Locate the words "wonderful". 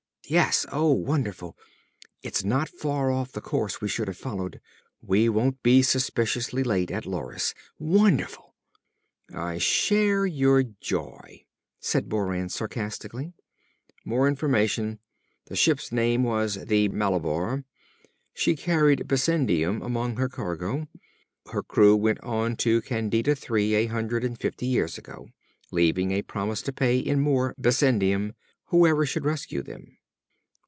0.93-1.57, 7.77-8.53